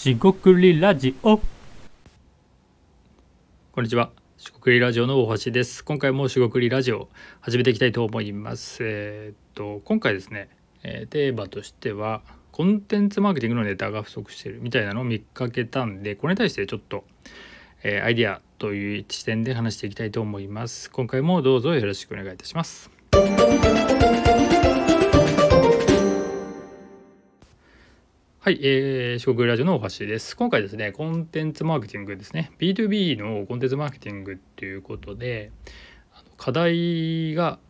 [0.00, 1.36] しごくりラジオ。
[1.36, 1.42] こ
[3.82, 4.10] んにちは。
[4.38, 5.84] しごくりラジオの大橋です。
[5.84, 7.10] 今回もしごくりラジオ
[7.42, 8.78] 始めていきたいと思います。
[8.80, 10.48] えーっと今回ですね、
[10.82, 17.04] えーテーマとしてはコンテンツマーケティングのネタが不足してるみたいなのを見かけたんでこれに対してちょっと、
[17.82, 20.90] えーアイディアという視点で話していきたいと思います。
[20.90, 22.90] 今回もどうぞよろしくお願いいたします。
[28.50, 30.36] はい、えー、四国ラジオの大橋です。
[30.36, 35.52] 今回ですね、コンテンツマーケティングですね、B2B のコンテンツマーケティングっていうことで、
[36.12, 37.60] あの課題が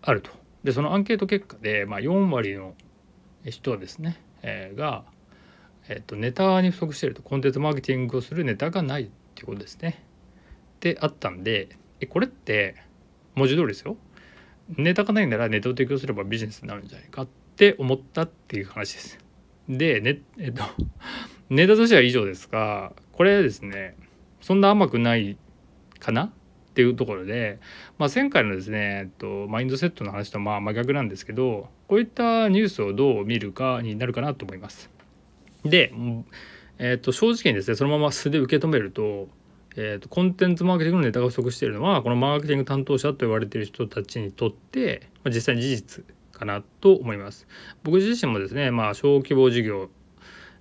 [0.00, 0.30] あると。
[0.64, 2.74] で、そのアンケート結果で、まあ、4割の
[3.44, 5.04] 人はですね、えーが、
[5.90, 10.02] えーと、ネタに不足してると、コンテンツマーケティングをするネタがないっていうことですね。
[10.80, 12.76] で、あったんで、え、これって
[13.34, 13.98] 文字通りですよ。
[14.74, 19.27] ネタがないならネタを提供すればビジネスになるんじゃないかって思ったっていう話です。
[19.68, 20.62] で、ね、えっと、
[21.50, 23.96] ネタとしては以上ですが、これですね、
[24.40, 25.36] そんな甘くない
[25.98, 26.30] かなっ
[26.74, 27.58] ていうところで、
[27.98, 34.90] まあ、前回のですね、えっと、マインドセットの話とまあ真逆なんですけど、こういったニュースをどう見るかになるかなと思います。
[35.64, 35.92] で、
[36.78, 39.28] えっと、正直にですね、そのまま素で受け止めると、
[39.76, 46.04] えっと、コンテンツマーケティングのネタが不足しているのは、このマーケティング担当者と言われている人たちにとって、まあ、実際に事実
[46.38, 47.46] かなと思います。
[47.82, 49.90] 僕自身もですね、まあ、小規模事業、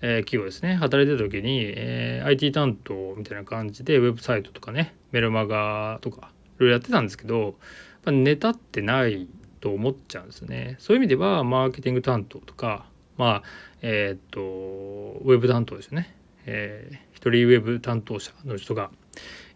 [0.00, 7.56] えー企業ですね働いてた時に、えー IT 担当みたいな感じでウェブサイトとかねメルマガとかいろいろやってたんですけど
[8.04, 9.28] やネタってない
[9.60, 10.76] と思っちゃうんですね。
[10.78, 12.86] そういう意味ではマーケティング担当とか
[13.16, 13.42] まあ
[13.82, 16.14] えーっとウェブ担当ですよね。
[16.46, 18.90] えー一人ウェブ担当者の人が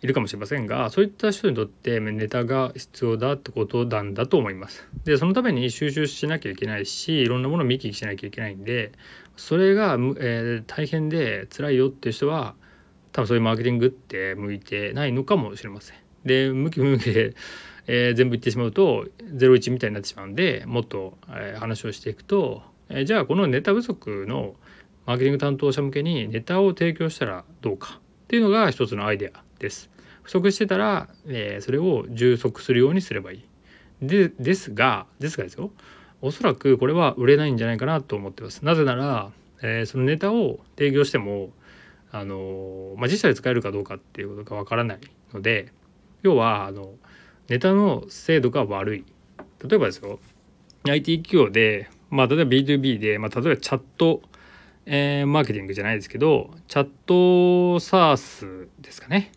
[0.01, 4.89] いるかもしれませんがそういった人にとってネタが必要だってことなんだと思います。
[5.05, 8.93] でそのために収集しなきゃいけないしいろんなものを見聞きしなきゃいけないんで
[9.37, 12.55] それが、えー大変で辛いよっていう人は
[13.12, 15.97] 多分そういうマーケティングって向いてないのかもしれません。
[16.25, 17.34] で向き不向きで、
[17.87, 24.55] えー全部言ってしまうと01みたいになってしまうんでもっと、えー話をしていくと、えーじゃあこのネタ不足の
[25.06, 29.91] マーケティング担当者向けにネタを提供したらどうかっていうのが一つのアイデアです。
[30.23, 33.45] 不足してたら、えーそれを充足するようにすればいい。
[34.03, 35.73] でですがですがですよ
[36.21, 38.65] おそらくこれは売れないんじゃないかなと思ってます。
[38.65, 39.31] なぜなら、
[39.63, 41.51] えーそのネタを提供しても
[42.11, 44.99] あの、まあ、実際使えるかどうかっていうことがわからない
[45.33, 45.73] ので
[46.23, 46.95] 要はあの
[47.49, 49.05] ネタの精度が悪い。
[49.67, 50.21] 例えばですよ
[50.85, 54.23] IT 企業で、まあ、例えば B2B で、まあ、例えばチャット、
[54.87, 59.33] えーマーケティングじゃないですけどチャットサースですかね、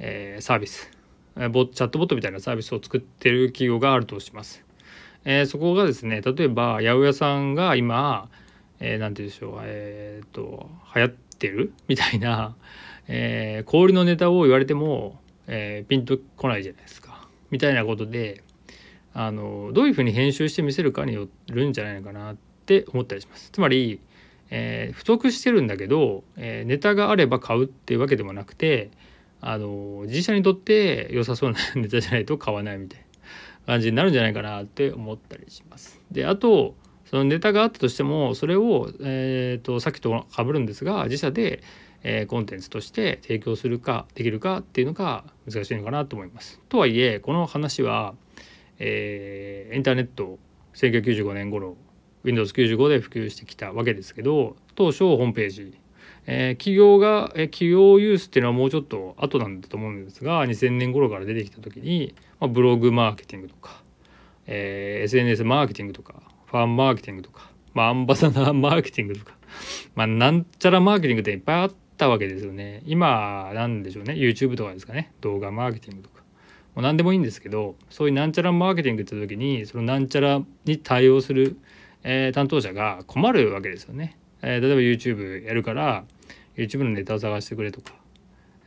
[0.00, 0.90] えーサービス
[1.36, 4.64] えーボチャットボットみたいなサービスを作ってる企業があるとします。
[5.24, 8.28] えーそこがですね例えば八百屋さんが今、
[8.80, 11.72] えーなんて言うんでしょうえーっと流行ってる？
[11.88, 12.56] みたいな、
[13.08, 18.42] えー氷のネタを言われても、えーピンとこないじゃないですかみたいなことで
[19.12, 23.50] あのどういうふうに編集して見せるかによるんじゃないのかなって思ったりします。
[23.50, 24.00] つまり、
[24.50, 28.90] えー不足してるんだけど、えーネタがあれば買うっていうわけでもなくて
[29.40, 33.06] あの自社にとって良さそうなネタじゃないと買わないみたいな
[33.66, 36.00] 感じになるんじゃないかなって思ったりします。
[36.10, 36.74] であと
[37.06, 41.62] そのネタがあったとしてもそれを、えー、とさっきと被るんですが自社で、
[42.02, 46.60] えーコンテンツとして提供するかできるかっていうのが難しいのかなと思います。
[46.68, 48.14] とはいえこの話は、
[48.78, 50.38] えーインターネット
[50.74, 51.76] 1995年頃
[52.24, 55.78] Windows95 で普及してきたわけですけど当初ホームページ
[56.26, 63.82] えー企業が、えー企業ユースっていうのはもうちょっと後なんだと思うんですが2000年頃から出てきた時に、まあ、ブログマーケティングとか、
[64.46, 69.34] えー SNS マーケティングとかファンマーケティングとか、まあ、アンバサダーマーケティングとか、
[69.94, 76.20] まあ、なんちゃらマーケティングっていっぱいあったわけですよね今なんでしょうね YouTube とかですかね動画マーケティングとか。
[76.74, 81.56] もう何でもいいんですけどそういうなんちゃらマーケティングって時にそのなんちゃらに対応する、
[82.04, 84.16] えー担当者が困るわけですよね。
[84.42, 86.04] えー例えば YouTube やるから
[86.56, 87.94] YouTube のネタを探してくれとか、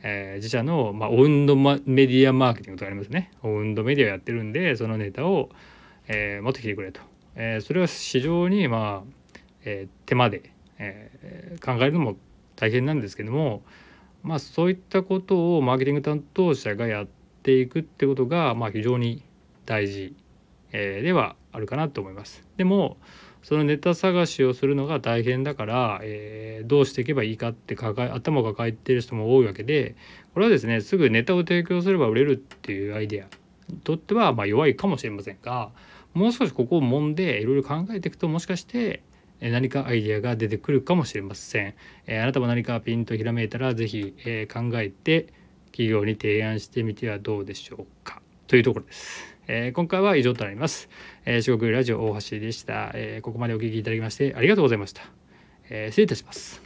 [0.02, 5.50] えー自社の、まあ、オウンドメディアマーケティングとかありますねオウンドメディアやってるんでそのネタを、
[6.08, 7.00] えー持ってきてくれと、
[7.36, 12.16] えーそれは非常にまあ、えー手間で、えー考えるのも
[12.56, 13.62] 大変なんですけども
[14.22, 17.06] まあそういったことをマーケティング担当者がやっ
[17.42, 19.22] ていくってことが、まあ、非常に
[19.66, 20.14] 大事、
[20.72, 22.42] えーではあるかなと思います。
[22.56, 22.96] でも
[23.44, 29.94] そのネタ探しをするのが大変だから、えーどうしていけばいいかって抱え頭を抱えている人も多いわけで
[30.32, 33.26] これはですねすぐネタを提供すれば売れるっていうアイデア
[33.72, 35.70] にとってはまあ弱いかもしれませんが
[36.14, 39.02] もう少しここを揉んでいろいろ考えていくともしかして、
[39.40, 41.74] 何かアイデアが出てくるかもしれません。
[42.06, 45.32] えあなたも何かピンとひらめいたら是非、え考えて
[45.72, 49.33] 企業に提案してみてはどうでしょうかというところです。
[49.48, 50.88] え今回は以上となります。
[51.26, 55.02] え四国ラジオ大橋でした、えここまでお聞きいただきましてありがとうございました。
[55.70, 56.63] え失礼いたします。